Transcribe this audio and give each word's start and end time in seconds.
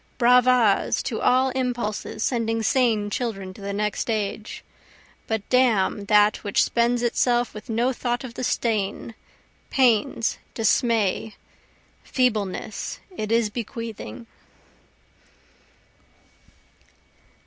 (Bravas 0.17 1.03
to 1.03 1.21
all 1.21 1.49
impulses 1.49 2.23
sending 2.23 2.63
sane 2.63 3.11
children 3.11 3.53
to 3.53 3.61
the 3.61 3.71
next 3.71 4.09
age! 4.09 4.63
But 5.27 5.47
damn 5.49 6.05
that 6.05 6.37
which 6.37 6.63
spends 6.63 7.03
itself 7.03 7.53
with 7.53 7.69
no 7.69 7.93
thought 7.93 8.23
of 8.23 8.33
the 8.33 8.43
stain, 8.43 9.13
pains, 9.69 10.39
dismay, 10.55 11.35
feebleness, 12.03 12.99
it 13.15 13.31
is 13.31 13.51
bequeathing.) 13.51 14.25